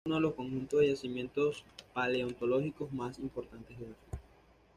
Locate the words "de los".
0.29-0.33